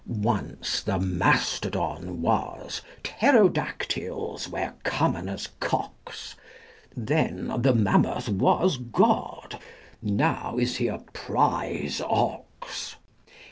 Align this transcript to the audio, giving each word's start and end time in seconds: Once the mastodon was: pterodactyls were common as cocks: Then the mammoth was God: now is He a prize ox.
Once 0.07 0.81
the 0.81 0.97
mastodon 0.97 2.23
was: 2.23 2.81
pterodactyls 3.03 4.49
were 4.49 4.73
common 4.83 5.29
as 5.29 5.49
cocks: 5.59 6.33
Then 6.97 7.53
the 7.61 7.75
mammoth 7.75 8.27
was 8.27 8.77
God: 8.77 9.59
now 10.01 10.57
is 10.57 10.77
He 10.77 10.87
a 10.87 10.97
prize 11.13 12.01
ox. 12.03 12.95